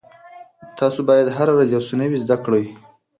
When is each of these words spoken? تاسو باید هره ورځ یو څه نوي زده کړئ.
تاسو 0.79 0.99
باید 1.09 1.35
هره 1.37 1.51
ورځ 1.55 1.69
یو 1.71 1.85
څه 1.87 1.93
نوي 2.01 2.17
زده 2.23 2.37
کړئ. 2.45 2.65